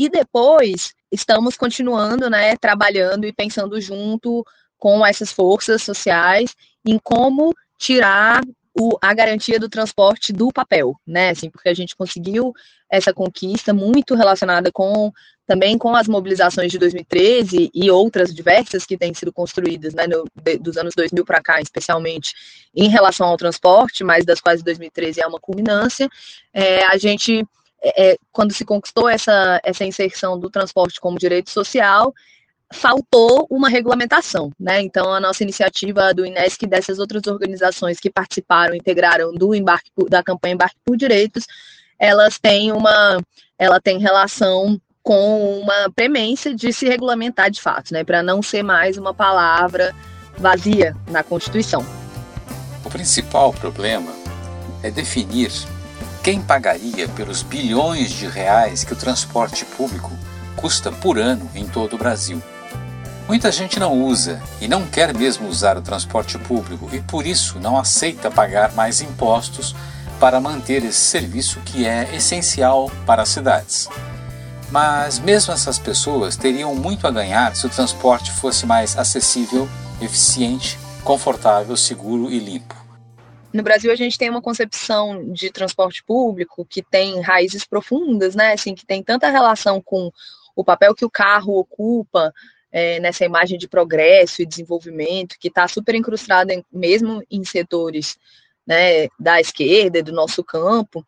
e 0.00 0.08
depois 0.08 0.94
estamos 1.12 1.58
continuando, 1.58 2.30
né, 2.30 2.56
trabalhando 2.56 3.26
e 3.26 3.32
pensando 3.32 3.78
junto 3.82 4.42
com 4.78 5.04
essas 5.04 5.30
forças 5.30 5.82
sociais 5.82 6.56
em 6.86 6.98
como 6.98 7.54
tirar 7.76 8.40
o, 8.78 8.96
a 9.02 9.12
garantia 9.12 9.58
do 9.58 9.68
transporte 9.68 10.32
do 10.32 10.52
papel, 10.52 10.94
né? 11.06 11.30
Assim, 11.30 11.50
porque 11.50 11.68
a 11.68 11.74
gente 11.74 11.96
conseguiu 11.96 12.54
essa 12.90 13.12
conquista 13.12 13.74
muito 13.74 14.14
relacionada 14.14 14.70
com 14.72 15.12
também 15.46 15.78
com 15.78 15.96
as 15.96 16.06
mobilizações 16.06 16.70
de 16.70 16.78
2013 16.78 17.70
e 17.72 17.90
outras 17.90 18.34
diversas 18.34 18.84
que 18.84 18.98
têm 18.98 19.14
sido 19.14 19.32
construídas 19.32 19.94
né, 19.94 20.06
no, 20.06 20.26
de, 20.36 20.58
dos 20.58 20.76
anos 20.76 20.94
2000 20.94 21.24
para 21.24 21.40
cá, 21.40 21.58
especialmente 21.58 22.34
em 22.74 22.90
relação 22.90 23.26
ao 23.26 23.36
transporte, 23.36 24.04
mas 24.04 24.26
das 24.26 24.42
quais 24.42 24.62
2013 24.62 25.22
é 25.22 25.26
uma 25.26 25.40
culminância. 25.40 26.06
É, 26.52 26.84
a 26.84 26.98
gente, 26.98 27.46
é, 27.82 28.10
é, 28.10 28.16
quando 28.30 28.52
se 28.52 28.62
conquistou 28.62 29.08
essa, 29.08 29.58
essa 29.64 29.86
inserção 29.86 30.38
do 30.38 30.50
transporte 30.50 31.00
como 31.00 31.18
direito 31.18 31.50
social, 31.50 32.12
faltou 32.72 33.46
uma 33.50 33.68
regulamentação, 33.68 34.52
né? 34.58 34.80
Então 34.82 35.12
a 35.12 35.20
nossa 35.20 35.42
iniciativa 35.42 36.12
do 36.12 36.26
INESC 36.26 36.64
e 36.64 36.68
dessas 36.68 36.98
outras 36.98 37.26
organizações 37.26 37.98
que 37.98 38.10
participaram, 38.10 38.74
integraram 38.74 39.32
do 39.32 39.54
embarque 39.54 39.90
da 40.08 40.22
campanha 40.22 40.54
Embarque 40.54 40.76
por 40.84 40.96
Direitos, 40.96 41.46
elas 41.98 42.38
têm 42.38 42.72
uma 42.72 43.20
ela 43.58 43.80
tem 43.80 43.98
relação 43.98 44.80
com 45.02 45.60
uma 45.60 45.90
premência 45.96 46.54
de 46.54 46.72
se 46.72 46.86
regulamentar 46.86 47.50
de 47.50 47.60
fato, 47.60 47.92
né, 47.92 48.04
para 48.04 48.22
não 48.22 48.42
ser 48.42 48.62
mais 48.62 48.98
uma 48.98 49.14
palavra 49.14 49.94
vazia 50.36 50.94
na 51.08 51.22
Constituição. 51.22 51.84
O 52.84 52.90
principal 52.90 53.52
problema 53.52 54.12
é 54.82 54.90
definir 54.90 55.50
quem 56.22 56.42
pagaria 56.42 57.08
pelos 57.08 57.42
bilhões 57.42 58.10
de 58.10 58.26
reais 58.26 58.84
que 58.84 58.92
o 58.92 58.96
transporte 58.96 59.64
público 59.64 60.12
custa 60.56 60.92
por 60.92 61.18
ano 61.18 61.50
em 61.54 61.66
todo 61.66 61.94
o 61.94 61.98
Brasil. 61.98 62.42
Muita 63.28 63.52
gente 63.52 63.78
não 63.78 64.02
usa 64.04 64.42
e 64.58 64.66
não 64.66 64.86
quer 64.86 65.14
mesmo 65.14 65.48
usar 65.48 65.76
o 65.76 65.82
transporte 65.82 66.38
público 66.38 66.88
e 66.94 67.02
por 67.02 67.26
isso 67.26 67.60
não 67.60 67.76
aceita 67.76 68.30
pagar 68.30 68.72
mais 68.72 69.02
impostos 69.02 69.76
para 70.18 70.40
manter 70.40 70.82
esse 70.82 70.98
serviço 70.98 71.60
que 71.60 71.86
é 71.86 72.08
essencial 72.16 72.90
para 73.04 73.20
as 73.20 73.28
cidades. 73.28 73.86
Mas 74.70 75.18
mesmo 75.18 75.52
essas 75.52 75.78
pessoas 75.78 76.38
teriam 76.38 76.74
muito 76.74 77.06
a 77.06 77.10
ganhar 77.10 77.54
se 77.54 77.66
o 77.66 77.68
transporte 77.68 78.32
fosse 78.32 78.64
mais 78.64 78.96
acessível, 78.96 79.68
eficiente, 80.00 80.78
confortável, 81.04 81.76
seguro 81.76 82.30
e 82.30 82.38
limpo. 82.38 82.74
No 83.52 83.62
Brasil 83.62 83.92
a 83.92 83.96
gente 83.96 84.16
tem 84.16 84.30
uma 84.30 84.40
concepção 84.40 85.30
de 85.34 85.50
transporte 85.50 86.02
público 86.02 86.64
que 86.64 86.82
tem 86.82 87.20
raízes 87.20 87.66
profundas, 87.66 88.34
né? 88.34 88.54
Assim, 88.54 88.74
que 88.74 88.86
tem 88.86 89.02
tanta 89.02 89.28
relação 89.28 89.82
com 89.82 90.10
o 90.56 90.64
papel 90.64 90.94
que 90.94 91.04
o 91.04 91.10
carro 91.10 91.58
ocupa 91.58 92.32
é, 92.70 93.00
nessa 93.00 93.24
imagem 93.24 93.58
de 93.58 93.68
progresso 93.68 94.42
e 94.42 94.46
desenvolvimento, 94.46 95.36
que 95.38 95.48
está 95.48 95.66
super 95.66 95.94
incrustada 95.94 96.52
em, 96.52 96.64
mesmo 96.72 97.22
em 97.30 97.44
setores 97.44 98.18
né, 98.66 99.08
da 99.18 99.40
esquerda, 99.40 100.02
do 100.02 100.12
nosso 100.12 100.44
campo, 100.44 101.04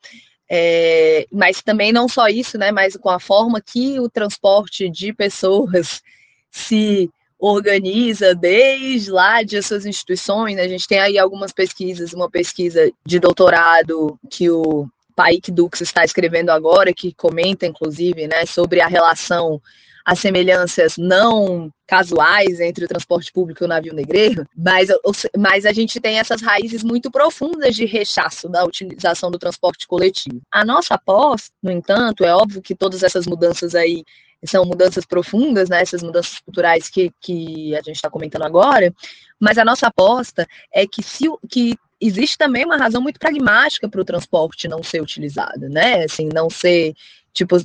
é, 0.48 1.26
mas 1.30 1.62
também 1.62 1.92
não 1.92 2.08
só 2.08 2.26
isso, 2.28 2.58
né, 2.58 2.72
mas 2.72 2.96
com 2.96 3.10
a 3.10 3.20
forma 3.20 3.60
que 3.60 4.00
o 4.00 4.08
transporte 4.08 4.88
de 4.88 5.12
pessoas 5.12 6.02
se 6.50 7.10
organiza 7.38 8.34
desde 8.34 9.10
lá 9.10 9.42
de 9.42 9.62
suas 9.62 9.86
instituições. 9.86 10.56
Né, 10.56 10.62
a 10.62 10.68
gente 10.68 10.88
tem 10.88 10.98
aí 10.98 11.18
algumas 11.18 11.52
pesquisas, 11.52 12.12
uma 12.12 12.30
pesquisa 12.30 12.90
de 13.06 13.18
doutorado 13.18 14.18
que 14.28 14.50
o 14.50 14.88
Paik 15.14 15.50
Dux 15.50 15.80
está 15.82 16.04
escrevendo 16.04 16.50
agora, 16.50 16.92
que 16.92 17.12
comenta, 17.14 17.66
inclusive, 17.66 18.26
né, 18.26 18.46
sobre 18.46 18.80
a 18.80 18.86
relação 18.86 19.60
as 20.04 20.18
semelhanças 20.18 20.96
não 20.96 21.70
casuais 21.86 22.60
entre 22.60 22.84
o 22.84 22.88
transporte 22.88 23.32
público 23.32 23.62
e 23.62 23.66
o 23.66 23.68
navio 23.68 23.92
negreiro, 23.92 24.46
mas, 24.56 24.88
mas 25.36 25.66
a 25.66 25.72
gente 25.72 26.00
tem 26.00 26.18
essas 26.18 26.40
raízes 26.40 26.84
muito 26.84 27.10
profundas 27.10 27.74
de 27.74 27.84
rechaço 27.84 28.48
da 28.48 28.64
utilização 28.64 29.30
do 29.30 29.38
transporte 29.38 29.86
coletivo. 29.86 30.40
A 30.50 30.64
nossa 30.64 30.96
pós, 30.96 31.50
no 31.62 31.70
entanto, 31.70 32.24
é 32.24 32.34
óbvio 32.34 32.62
que 32.62 32.74
todas 32.74 33.02
essas 33.02 33.26
mudanças 33.26 33.74
aí 33.74 34.04
são 34.44 34.64
mudanças 34.64 35.04
profundas, 35.04 35.68
né, 35.68 35.82
essas 35.82 36.02
mudanças 36.02 36.38
culturais 36.38 36.88
que, 36.88 37.12
que 37.20 37.74
a 37.74 37.82
gente 37.82 37.96
está 37.96 38.08
comentando 38.08 38.44
agora, 38.44 38.94
mas 39.38 39.58
a 39.58 39.64
nossa 39.64 39.88
aposta 39.88 40.46
é 40.72 40.86
que 40.86 41.02
se 41.02 41.26
que 41.48 41.76
existe 42.00 42.38
também 42.38 42.64
uma 42.64 42.78
razão 42.78 43.02
muito 43.02 43.18
pragmática 43.18 43.88
para 43.88 44.00
o 44.00 44.04
transporte 44.04 44.66
não 44.66 44.82
ser 44.82 45.02
utilizado, 45.02 45.68
né? 45.68 46.04
Assim, 46.04 46.28
não 46.32 46.48
ser 46.48 46.94
tipo, 47.32 47.56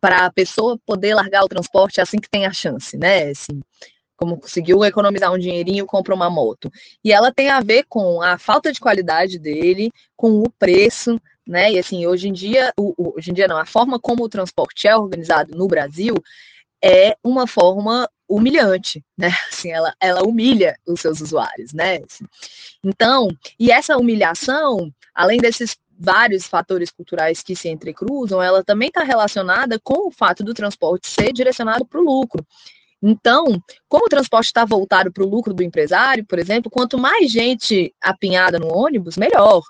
para 0.00 0.26
a 0.26 0.32
pessoa 0.32 0.78
poder 0.86 1.14
largar 1.14 1.44
o 1.44 1.48
transporte 1.48 2.00
assim 2.00 2.18
que 2.18 2.30
tem 2.30 2.46
a 2.46 2.52
chance, 2.52 2.96
né? 2.96 3.30
Assim, 3.30 3.60
como 4.16 4.38
conseguiu 4.38 4.84
economizar 4.84 5.32
um 5.32 5.38
dinheirinho, 5.38 5.86
compra 5.86 6.14
uma 6.14 6.30
moto. 6.30 6.70
E 7.04 7.12
ela 7.12 7.32
tem 7.32 7.50
a 7.50 7.60
ver 7.60 7.84
com 7.88 8.22
a 8.22 8.38
falta 8.38 8.72
de 8.72 8.80
qualidade 8.80 9.38
dele, 9.38 9.90
com 10.16 10.40
o 10.40 10.50
preço, 10.50 11.20
né? 11.46 11.72
E 11.72 11.78
assim, 11.78 12.06
hoje 12.06 12.28
em 12.28 12.32
dia, 12.32 12.72
o, 12.78 13.14
hoje 13.16 13.30
em 13.30 13.34
dia 13.34 13.48
não, 13.48 13.56
a 13.56 13.66
forma 13.66 13.98
como 13.98 14.24
o 14.24 14.28
transporte 14.28 14.86
é 14.86 14.96
organizado 14.96 15.56
no 15.56 15.66
Brasil 15.66 16.14
é 16.82 17.16
uma 17.22 17.46
forma 17.46 18.08
humilhante, 18.28 19.04
né? 19.16 19.28
Assim, 19.50 19.70
ela, 19.70 19.94
ela 20.00 20.22
humilha 20.22 20.76
os 20.86 21.00
seus 21.00 21.20
usuários, 21.20 21.72
né? 21.72 21.96
Assim, 22.08 22.24
então, 22.82 23.28
e 23.58 23.70
essa 23.70 23.96
humilhação, 23.96 24.92
além 25.14 25.38
desses 25.38 25.76
vários 26.02 26.46
fatores 26.46 26.90
culturais 26.90 27.42
que 27.42 27.54
se 27.54 27.68
entrecruzam, 27.68 28.42
ela 28.42 28.64
também 28.64 28.88
está 28.88 29.04
relacionada 29.04 29.78
com 29.82 30.08
o 30.08 30.10
fato 30.10 30.42
do 30.42 30.52
transporte 30.52 31.08
ser 31.08 31.32
direcionado 31.32 31.86
para 31.86 32.00
o 32.00 32.04
lucro. 32.04 32.44
Então, 33.00 33.60
como 33.88 34.06
o 34.06 34.08
transporte 34.08 34.46
está 34.46 34.64
voltado 34.64 35.12
para 35.12 35.22
o 35.22 35.28
lucro 35.28 35.54
do 35.54 35.62
empresário, 35.62 36.24
por 36.26 36.38
exemplo, 36.38 36.70
quanto 36.70 36.98
mais 36.98 37.30
gente 37.30 37.94
apinhada 38.00 38.58
no 38.58 38.68
ônibus, 38.68 39.16
melhor. 39.16 39.62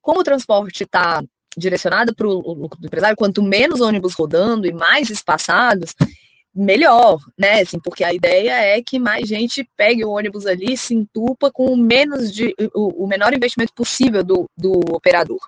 Como 0.00 0.20
o 0.20 0.24
transporte 0.24 0.84
está 0.84 1.22
direcionado 1.56 2.14
para 2.14 2.26
o 2.26 2.54
lucro 2.54 2.80
do 2.80 2.86
empresário, 2.86 3.16
quanto 3.16 3.42
menos 3.42 3.80
ônibus 3.80 4.14
rodando 4.14 4.66
e 4.66 4.72
mais 4.72 5.10
espaçados, 5.10 5.94
melhor, 6.58 7.20
né? 7.38 7.60
Assim, 7.60 7.78
porque 7.78 8.02
a 8.02 8.12
ideia 8.12 8.52
é 8.52 8.82
que 8.82 8.98
mais 8.98 9.28
gente 9.28 9.68
pegue 9.76 10.04
o 10.04 10.10
ônibus 10.10 10.44
ali, 10.44 10.76
se 10.76 10.94
entupa 10.94 11.50
com 11.52 11.66
o 11.66 11.76
menos 11.76 12.32
de 12.32 12.54
o, 12.74 13.04
o 13.04 13.06
menor 13.06 13.32
investimento 13.32 13.72
possível 13.72 14.24
do, 14.24 14.46
do 14.56 14.72
operador. 14.92 15.38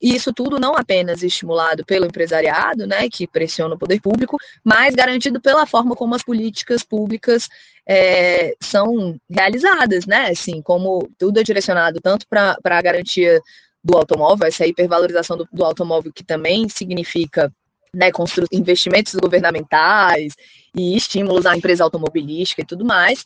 E 0.00 0.14
isso 0.14 0.32
tudo 0.32 0.60
não 0.60 0.74
apenas 0.74 1.22
estimulado 1.22 1.84
pelo 1.84 2.04
empresariado, 2.04 2.86
né, 2.86 3.08
que 3.08 3.26
pressiona 3.26 3.74
o 3.74 3.78
poder 3.78 4.00
público, 4.00 4.36
mas 4.62 4.94
garantido 4.94 5.40
pela 5.40 5.66
forma 5.66 5.96
como 5.96 6.14
as 6.14 6.22
políticas 6.22 6.82
públicas 6.82 7.48
é, 7.88 8.54
são 8.60 9.18
realizadas, 9.28 10.06
né? 10.06 10.28
Assim, 10.30 10.60
como 10.62 11.08
tudo 11.18 11.40
é 11.40 11.42
direcionado 11.42 12.00
tanto 12.00 12.26
para 12.28 12.56
a 12.62 12.82
garantia 12.82 13.40
do 13.82 13.96
automóvel, 13.96 14.46
essa 14.46 14.66
hipervalorização 14.66 15.36
do, 15.36 15.48
do 15.50 15.64
automóvel, 15.64 16.12
que 16.12 16.24
também 16.24 16.68
significa 16.68 17.50
né, 17.94 18.10
investimentos 18.52 19.14
governamentais 19.14 20.34
e 20.74 20.96
estímulos 20.96 21.46
à 21.46 21.56
empresa 21.56 21.84
automobilística 21.84 22.62
e 22.62 22.66
tudo 22.66 22.84
mais. 22.84 23.24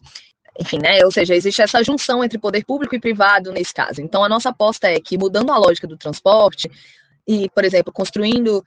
Enfim, 0.59 0.79
né? 0.79 1.05
Ou 1.05 1.11
seja, 1.11 1.35
existe 1.35 1.63
essa 1.63 1.83
junção 1.83 2.25
entre 2.25 2.39
poder 2.39 2.65
público 2.65 2.95
e 2.95 3.01
privado 3.01 3.53
nesse 3.53 3.73
caso. 3.73 4.01
Então, 4.01 4.23
a 4.25 4.29
nossa 4.29 4.51
aposta 4.51 4.89
é 4.89 5.01
que, 5.01 5.17
mudando 5.17 5.51
a 5.51 5.59
lógica 5.59 5.87
do 5.87 5.97
transporte, 5.97 6.71
e, 7.31 7.49
por 7.51 7.65
exemplo, 7.65 7.93
construindo, 7.93 8.65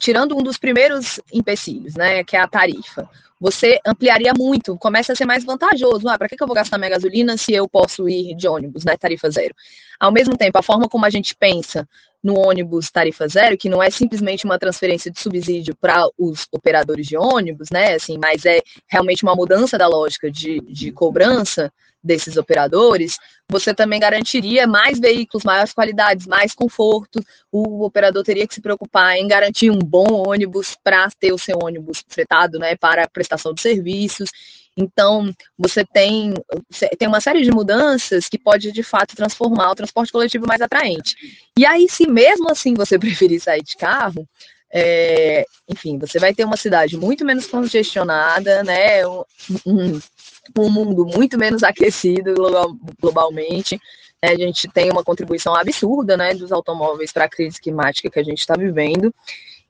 tirando 0.00 0.36
um 0.36 0.42
dos 0.42 0.58
primeiros 0.58 1.20
empecilhos, 1.32 1.94
né, 1.94 2.24
que 2.24 2.36
é 2.36 2.40
a 2.40 2.48
tarifa, 2.48 3.08
você 3.40 3.78
ampliaria 3.86 4.32
muito, 4.36 4.76
começa 4.78 5.12
a 5.12 5.16
ser 5.16 5.24
mais 5.24 5.44
vantajoso. 5.44 6.08
Ah, 6.08 6.18
para 6.18 6.28
que 6.28 6.42
eu 6.42 6.46
vou 6.48 6.56
gastar 6.56 6.76
minha 6.76 6.90
gasolina 6.90 7.36
se 7.36 7.52
eu 7.52 7.68
posso 7.68 8.08
ir 8.08 8.34
de 8.34 8.48
ônibus, 8.48 8.84
né, 8.84 8.96
tarifa 8.96 9.30
zero? 9.30 9.54
Ao 10.00 10.10
mesmo 10.10 10.36
tempo, 10.36 10.58
a 10.58 10.62
forma 10.62 10.88
como 10.88 11.06
a 11.06 11.10
gente 11.10 11.36
pensa 11.36 11.88
no 12.20 12.36
ônibus 12.36 12.90
tarifa 12.90 13.28
zero, 13.28 13.56
que 13.56 13.68
não 13.68 13.80
é 13.80 13.90
simplesmente 13.90 14.44
uma 14.44 14.58
transferência 14.58 15.08
de 15.08 15.20
subsídio 15.20 15.76
para 15.76 16.04
os 16.18 16.48
operadores 16.50 17.06
de 17.06 17.16
ônibus, 17.16 17.70
né? 17.70 17.94
Assim, 17.94 18.18
mas 18.18 18.44
é 18.44 18.60
realmente 18.88 19.22
uma 19.22 19.36
mudança 19.36 19.78
da 19.78 19.86
lógica 19.86 20.28
de, 20.28 20.60
de 20.62 20.90
cobrança 20.90 21.72
desses 22.02 22.36
operadores, 22.36 23.18
você 23.48 23.74
também 23.74 24.00
garantiria 24.00 24.66
mais 24.66 24.98
veículos, 24.98 25.44
maiores 25.44 25.72
qualidades, 25.72 26.26
mais 26.26 26.54
conforto. 26.54 27.20
O 27.50 27.84
operador 27.84 28.22
teria 28.22 28.46
que 28.46 28.54
se 28.54 28.60
preocupar 28.60 29.16
em 29.16 29.28
garantir 29.28 29.70
um 29.70 29.78
bom 29.78 30.28
ônibus 30.28 30.76
para 30.82 31.08
ter 31.18 31.32
o 31.32 31.38
seu 31.38 31.58
ônibus 31.62 32.02
fretado, 32.08 32.58
né, 32.58 32.76
para 32.76 33.08
prestação 33.08 33.52
de 33.52 33.60
serviços. 33.60 34.30
Então, 34.76 35.34
você 35.58 35.84
tem, 35.84 36.32
tem 36.98 37.08
uma 37.08 37.20
série 37.20 37.42
de 37.42 37.50
mudanças 37.50 38.28
que 38.28 38.38
pode, 38.38 38.72
de 38.72 38.82
fato, 38.82 39.16
transformar 39.16 39.72
o 39.72 39.74
transporte 39.74 40.12
coletivo 40.12 40.46
mais 40.46 40.60
atraente. 40.60 41.16
E 41.58 41.66
aí, 41.66 41.88
se 41.88 42.08
mesmo 42.08 42.50
assim 42.50 42.74
você 42.74 42.96
preferir 42.98 43.40
sair 43.40 43.62
de 43.62 43.76
carro, 43.76 44.26
é, 44.72 45.44
enfim, 45.68 45.98
você 45.98 46.18
vai 46.18 46.32
ter 46.32 46.44
uma 46.44 46.56
cidade 46.56 46.96
muito 46.96 47.24
menos 47.24 47.46
congestionada, 47.46 48.62
né? 48.62 49.06
Um, 49.06 49.24
um, 49.66 50.00
um 50.58 50.70
mundo 50.70 51.04
muito 51.06 51.36
menos 51.36 51.62
aquecido 51.64 52.34
globalmente, 53.00 53.80
A 54.22 54.34
gente 54.36 54.68
tem 54.68 54.90
uma 54.90 55.02
contribuição 55.02 55.54
absurda 55.54 56.16
né, 56.16 56.34
dos 56.34 56.52
automóveis 56.52 57.12
para 57.12 57.24
a 57.24 57.28
crise 57.28 57.60
climática 57.60 58.10
que 58.10 58.18
a 58.20 58.24
gente 58.24 58.38
está 58.38 58.54
vivendo. 58.54 59.12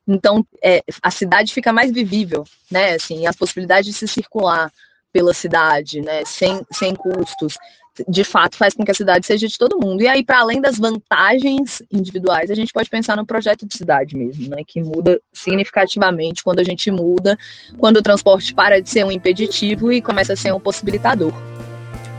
Então, 0.07 0.45
é, 0.63 0.83
a 1.03 1.11
cidade 1.11 1.55
fica 1.55 1.73
mais 1.73 1.93
vivível, 1.93 2.45
né? 2.71 2.95
Assim, 2.95 3.27
as 3.27 3.37
possibilidades 3.37 3.87
de 3.87 3.93
se 3.93 4.09
circular 4.09 4.73
pela 5.13 5.33
cidade, 5.33 6.01
né? 6.01 6.25
Sem, 6.25 6.67
sem 6.73 6.95
custos, 6.95 7.57
de 8.09 8.25
fato 8.25 8.57
faz 8.57 8.75
com 8.75 8.85
que 8.85 8.91
a 8.91 8.95
cidade 8.95 9.27
seja 9.27 9.47
de 9.47 9.59
todo 9.59 9.79
mundo. 9.79 10.03
E 10.03 10.09
aí, 10.09 10.25
para 10.25 10.41
além 10.41 10.61
das 10.61 10.79
vantagens 10.79 11.83
individuais, 11.91 12.51
a 12.51 12.55
gente 12.55 12.73
pode 12.73 12.89
pensar 12.89 13.17
no 13.17 13.27
projeto 13.27 13.67
de 13.67 13.77
cidade 13.77 14.17
mesmo, 14.17 14.49
né? 14.49 14.63
Que 14.67 14.83
muda 14.83 15.21
significativamente 15.33 16.43
quando 16.43 16.61
a 16.61 16.65
gente 16.65 16.91
muda, 16.91 17.39
quando 17.79 17.99
o 17.99 18.03
transporte 18.03 18.55
para 18.55 18.81
de 18.81 18.89
ser 18.89 19.05
um 19.05 19.11
impeditivo 19.11 19.93
e 19.93 20.03
começa 20.03 20.33
a 20.33 20.37
ser 20.37 20.53
um 20.53 20.61
possibilitador. 20.61 21.33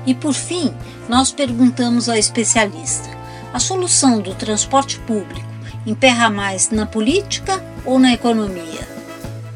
E 0.06 0.14
por 0.14 0.34
fim, 0.34 0.74
nós 1.08 1.32
perguntamos 1.32 2.10
ao 2.10 2.16
especialista: 2.16 3.10
a 3.54 3.60
solução 3.60 4.20
do 4.20 4.34
transporte 4.36 5.00
público 5.00 5.50
emperra 5.86 6.30
mais 6.30 6.70
na 6.70 6.86
política 6.86 7.64
ou 7.86 8.00
na 8.00 8.14
economia? 8.14 8.88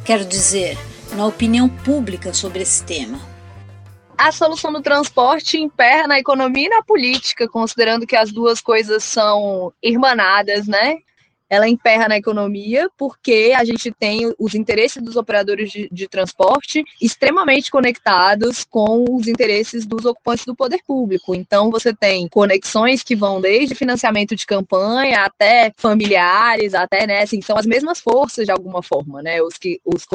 Quero 0.03 0.25
dizer, 0.25 0.77
na 1.15 1.25
opinião 1.25 1.67
pública 1.67 2.33
sobre 2.33 2.61
esse 2.61 2.83
tema. 2.83 3.34
A 4.17 4.31
solução 4.31 4.71
do 4.71 4.81
transporte 4.81 5.57
emperra 5.57 6.07
na 6.07 6.19
economia 6.19 6.67
e 6.67 6.69
na 6.69 6.83
política, 6.83 7.47
considerando 7.47 8.07
que 8.07 8.15
as 8.15 8.31
duas 8.31 8.61
coisas 8.61 9.03
são 9.03 9.73
irmanadas, 9.81 10.67
né? 10.67 10.97
Ela 11.49 11.67
emperra 11.67 12.07
na 12.07 12.17
economia 12.17 12.89
porque 12.97 13.53
a 13.55 13.63
gente 13.63 13.91
tem 13.91 14.33
os 14.39 14.55
interesses 14.55 15.01
dos 15.01 15.15
operadores 15.15 15.71
de, 15.71 15.87
de, 15.91 16.07
transporte 16.07 16.83
extremamente 17.01 17.69
conectados 17.71 18.63
com 18.63 19.05
os 19.09 19.27
interesses 19.27 19.85
dos 19.85 20.05
ocupantes 20.05 20.45
do 20.45 20.55
poder 20.55 20.79
público. 20.85 21.35
Então, 21.35 21.69
você 21.69 21.93
tem 21.93 22.27
conexões 22.27 23.03
que 23.03 23.15
vão 23.15 23.41
desde 23.41 23.75
financiamento 23.75 24.35
de 24.35 24.45
campanha 24.45 25.21
até 25.21 25.71
familiares, 25.77 26.73
até, 26.73 27.05
né, 27.05 27.21
assim, 27.21 27.41
são 27.41 27.57
as 27.57 27.65
mesmas 27.65 27.99
forças 27.99 28.45
de 28.45 28.51
alguma 28.51 28.81
forma, 28.81 29.21
né, 29.21 29.41
os, 29.41 29.57
que, 29.57 29.79
os 29.83 30.05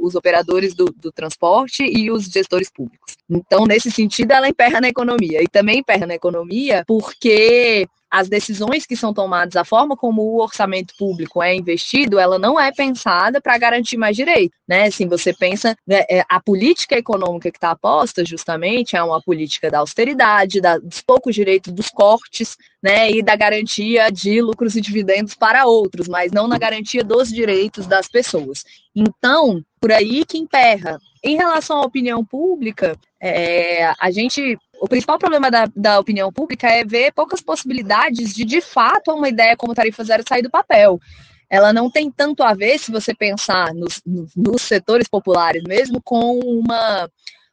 os 0.00 0.14
operadores 0.14 0.74
do, 0.74 0.86
do 0.86 1.12
transporte 1.12 1.84
e 1.84 2.10
os 2.10 2.24
gestores 2.24 2.70
públicos. 2.70 3.16
Então, 3.28 3.66
nesse 3.66 3.90
sentido, 3.90 4.32
ela 4.32 4.48
emperra 4.48 4.80
na 4.80 4.88
economia. 4.88 5.42
E 5.42 5.48
também 5.48 5.78
emperra 5.78 6.06
na 6.06 6.14
economia 6.14 6.84
porque 6.86 7.86
as 8.14 8.28
decisões 8.28 8.86
que 8.86 8.94
são 8.94 9.12
tomadas, 9.12 9.56
a 9.56 9.64
forma 9.64 9.96
como 9.96 10.22
o 10.22 10.40
orçamento 10.40 10.94
público 10.96 11.42
é 11.42 11.52
investido, 11.52 12.16
ela 12.16 12.38
não 12.38 12.60
é 12.60 12.70
pensada 12.70 13.40
para 13.40 13.58
garantir 13.58 13.96
mais 13.96 14.14
direito, 14.14 14.54
né? 14.68 14.84
Assim, 14.84 15.08
você 15.08 15.32
pensa, 15.32 15.76
né, 15.84 16.04
é, 16.08 16.24
a 16.28 16.40
política 16.40 16.96
econômica 16.96 17.50
que 17.50 17.56
está 17.56 17.72
aposta 17.72 18.24
justamente 18.24 18.94
é 18.94 19.02
uma 19.02 19.20
política 19.20 19.68
da 19.68 19.80
austeridade, 19.80 20.60
da, 20.60 20.78
dos 20.78 21.02
poucos 21.02 21.34
direitos 21.34 21.72
dos 21.72 21.88
cortes, 21.88 22.56
né, 22.80 23.10
e 23.10 23.20
da 23.20 23.34
garantia 23.34 24.12
de 24.12 24.40
lucros 24.40 24.76
e 24.76 24.80
dividendos 24.80 25.34
para 25.34 25.66
outros, 25.66 26.06
mas 26.06 26.30
não 26.30 26.46
na 26.46 26.56
garantia 26.56 27.02
dos 27.02 27.30
direitos 27.30 27.84
das 27.84 28.06
pessoas. 28.06 28.62
Então, 28.94 29.60
por 29.80 29.90
aí 29.90 30.24
que 30.24 30.38
emperra. 30.38 31.00
Em 31.22 31.36
relação 31.36 31.78
à 31.78 31.82
opinião 31.82 32.24
pública, 32.24 32.96
é, 33.26 33.94
a 33.98 34.10
gente 34.10 34.58
o 34.80 34.86
principal 34.86 35.18
problema 35.18 35.50
da, 35.50 35.66
da 35.74 35.98
opinião 35.98 36.30
pública 36.30 36.68
é 36.68 36.84
ver 36.84 37.12
poucas 37.12 37.40
possibilidades 37.40 38.34
de, 38.34 38.44
de 38.44 38.60
fato, 38.60 39.12
uma 39.12 39.28
ideia 39.28 39.56
como 39.56 39.74
tarifa 39.74 40.04
zero 40.04 40.22
sair 40.28 40.42
do 40.42 40.50
papel. 40.50 41.00
Ela 41.48 41.72
não 41.72 41.90
tem 41.90 42.10
tanto 42.10 42.42
a 42.42 42.52
ver, 42.52 42.78
se 42.78 42.92
você 42.92 43.14
pensar 43.14 43.72
nos, 43.72 44.02
nos 44.36 44.60
setores 44.62 45.08
populares 45.08 45.62
mesmo, 45.66 46.02
com 46.02 46.38
uma, 46.40 47.08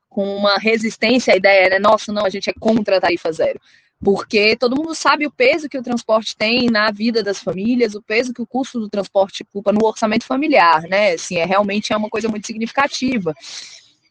com 0.09 0.35
uma 0.35 0.57
resistência 0.57 1.33
à 1.33 1.37
ideia, 1.37 1.69
né? 1.69 1.79
Nossa, 1.79 2.11
não, 2.11 2.25
a 2.25 2.29
gente 2.29 2.49
é 2.49 2.53
contra 2.59 2.97
a 2.97 3.01
tarifa 3.01 3.31
zero 3.31 3.59
porque 4.03 4.55
todo 4.55 4.75
mundo 4.75 4.95
sabe 4.95 5.27
o 5.27 5.31
peso 5.31 5.69
que 5.69 5.77
o 5.77 5.83
transporte 5.83 6.35
tem 6.35 6.65
na 6.71 6.91
vida 6.91 7.21
das 7.21 7.39
famílias, 7.39 7.93
o 7.93 8.01
peso 8.01 8.33
que 8.33 8.41
o 8.41 8.47
custo 8.47 8.79
do 8.79 8.89
transporte 8.89 9.43
culpa 9.43 9.71
no 9.71 9.85
orçamento 9.85 10.25
familiar, 10.25 10.81
né? 10.83 11.13
Assim, 11.13 11.37
é 11.37 11.45
realmente 11.45 11.93
é 11.93 11.97
uma 11.97 12.09
coisa 12.09 12.27
muito 12.27 12.47
significativa. 12.47 13.33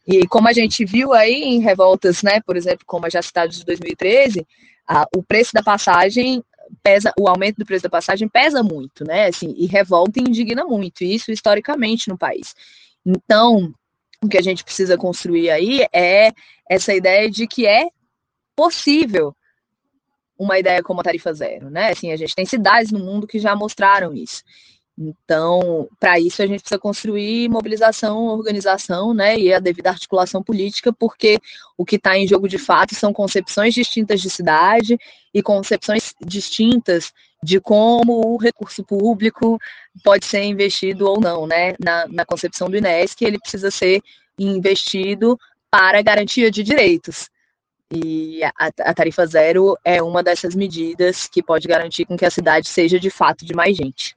E 0.07 0.27
como 0.27 0.47
a 0.47 0.53
gente 0.53 0.83
viu 0.83 1.13
aí 1.13 1.43
em 1.43 1.59
revoltas, 1.59 2.23
né, 2.23 2.41
por 2.41 2.57
exemplo, 2.57 2.85
como 2.85 3.05
a 3.05 3.09
já 3.09 3.21
citado 3.21 3.51
de 3.51 3.63
2013, 3.63 4.45
a, 4.87 5.05
o 5.15 5.21
preço 5.21 5.53
da 5.53 5.61
passagem 5.61 6.43
pesa, 6.81 7.13
o 7.19 7.27
aumento 7.27 7.57
do 7.57 7.65
preço 7.65 7.83
da 7.83 7.89
passagem 7.89 8.27
pesa 8.27 8.63
muito, 8.63 9.03
né, 9.03 9.27
assim, 9.27 9.53
e 9.57 9.65
revolta 9.65 10.19
e 10.19 10.23
indigna 10.23 10.65
muito, 10.65 11.03
isso 11.03 11.31
historicamente 11.31 12.09
no 12.09 12.17
país. 12.17 12.55
Então, 13.05 13.73
o 14.23 14.27
que 14.27 14.37
a 14.37 14.41
gente 14.41 14.63
precisa 14.63 14.97
construir 14.97 15.49
aí 15.49 15.85
é 15.93 16.31
essa 16.69 16.93
ideia 16.93 17.29
de 17.29 17.47
que 17.47 17.67
é 17.67 17.89
possível 18.55 19.35
uma 20.37 20.57
ideia 20.57 20.81
como 20.81 21.01
a 21.01 21.03
tarifa 21.03 21.31
zero, 21.33 21.69
né? 21.69 21.89
Assim, 21.89 22.11
a 22.11 22.17
gente 22.17 22.35
tem 22.35 22.45
cidades 22.45 22.91
no 22.91 22.99
mundo 22.99 23.27
que 23.27 23.37
já 23.37 23.55
mostraram 23.55 24.13
isso. 24.13 24.43
Então, 24.97 25.87
para 25.99 26.19
isso 26.19 26.41
a 26.41 26.47
gente 26.47 26.59
precisa 26.59 26.79
construir 26.79 27.49
mobilização, 27.49 28.25
organização, 28.25 29.13
né, 29.13 29.37
e 29.37 29.53
a 29.53 29.59
devida 29.59 29.89
articulação 29.89 30.43
política, 30.43 30.93
porque 30.93 31.39
o 31.77 31.85
que 31.85 31.95
está 31.95 32.17
em 32.17 32.27
jogo 32.27 32.47
de 32.47 32.57
fato 32.57 32.93
são 32.93 33.13
concepções 33.13 33.73
distintas 33.73 34.21
de 34.21 34.29
cidade 34.29 34.97
e 35.33 35.41
concepções 35.41 36.13
distintas 36.25 37.11
de 37.43 37.59
como 37.59 38.33
o 38.33 38.37
recurso 38.37 38.83
público 38.83 39.57
pode 40.03 40.25
ser 40.25 40.43
investido 40.43 41.07
ou 41.07 41.19
não, 41.19 41.47
né, 41.47 41.73
na, 41.83 42.07
na 42.07 42.25
concepção 42.25 42.69
do 42.69 42.77
INESC, 42.77 43.23
ele 43.23 43.39
precisa 43.39 43.71
ser 43.71 44.01
investido 44.37 45.39
para 45.71 46.01
garantia 46.01 46.51
de 46.51 46.61
direitos. 46.63 47.29
E 47.93 48.43
a, 48.43 48.51
a 48.79 48.93
tarifa 48.93 49.25
zero 49.25 49.77
é 49.83 50.01
uma 50.01 50.21
dessas 50.21 50.55
medidas 50.55 51.27
que 51.27 51.43
pode 51.43 51.67
garantir 51.67 52.05
com 52.05 52.15
que 52.15 52.25
a 52.25 52.31
cidade 52.31 52.69
seja 52.69 52.99
de 52.99 53.09
fato 53.09 53.45
de 53.45 53.53
mais 53.53 53.75
gente. 53.75 54.15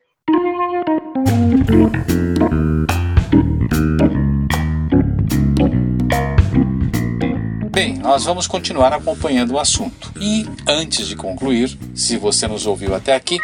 Bem, 7.70 7.98
nós 7.98 8.24
vamos 8.24 8.46
continuar 8.46 8.92
acompanhando 8.92 9.52
o 9.52 9.58
assunto. 9.58 10.12
E 10.20 10.46
antes 10.68 11.06
de 11.06 11.16
concluir, 11.16 11.78
se 11.94 12.18
você 12.18 12.46
nos 12.46 12.66
ouviu 12.66 12.94
até 12.94 13.14
aqui, 13.14 13.38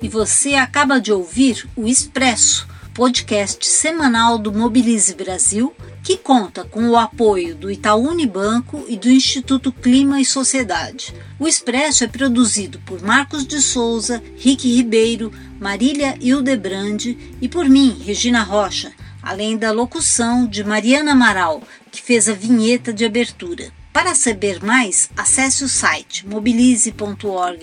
E 0.00 0.08
você 0.08 0.54
acaba 0.54 1.00
de 1.00 1.12
ouvir 1.12 1.68
o 1.74 1.88
Expresso, 1.88 2.68
podcast 2.94 3.66
semanal 3.66 4.38
do 4.38 4.52
Mobilize 4.52 5.14
Brasil 5.14 5.74
que 6.02 6.16
conta 6.16 6.64
com 6.64 6.88
o 6.88 6.96
apoio 6.96 7.54
do 7.54 7.70
Itaú 7.70 8.08
Unibanco 8.08 8.84
e 8.88 8.96
do 8.96 9.08
Instituto 9.08 9.70
Clima 9.70 10.20
e 10.20 10.24
Sociedade. 10.24 11.14
O 11.38 11.46
Expresso 11.46 12.02
é 12.02 12.08
produzido 12.08 12.80
por 12.80 13.00
Marcos 13.00 13.46
de 13.46 13.60
Souza, 13.60 14.20
Rick 14.36 14.68
Ribeiro, 14.68 15.32
Marília 15.60 16.16
Hildebrand 16.20 17.16
e 17.40 17.48
por 17.48 17.68
mim, 17.68 17.96
Regina 18.04 18.42
Rocha, 18.42 18.92
além 19.22 19.56
da 19.56 19.70
locução 19.70 20.46
de 20.46 20.64
Mariana 20.64 21.12
Amaral, 21.12 21.62
que 21.90 22.02
fez 22.02 22.28
a 22.28 22.32
vinheta 22.32 22.92
de 22.92 23.04
abertura. 23.04 23.70
Para 23.92 24.14
saber 24.14 24.64
mais, 24.64 25.10
acesse 25.16 25.62
o 25.62 25.68
site 25.68 26.26
mobilize.org.br 26.26 27.62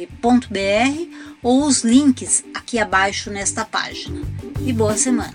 ou 1.41 1.65
os 1.65 1.83
links 1.83 2.43
aqui 2.53 2.77
abaixo 2.77 3.31
nesta 3.31 3.65
página. 3.65 4.21
E 4.65 4.71
boa 4.71 4.95
semana! 4.95 5.33